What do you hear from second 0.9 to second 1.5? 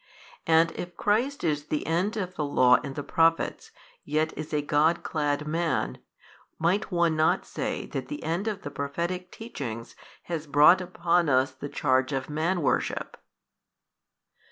Christ